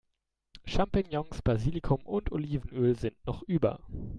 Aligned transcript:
Champignons, 0.65 1.27
Basilikum 1.45 2.01
und 2.07 2.31
Olivenöl 2.31 2.95
sind 2.95 3.13
noch 3.27 3.43
über. 3.43 3.79